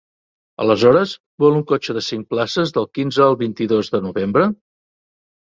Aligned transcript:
Aleshores 0.63 1.13
vol 1.43 1.59
un 1.59 1.65
cotxe 1.73 1.95
de 1.99 2.03
cinc 2.07 2.25
places 2.33 2.73
del 2.79 2.89
quinze 2.99 3.23
al 3.27 3.39
vint-i-dos 3.45 3.93
de 3.97 4.03
novembre? 4.07 4.49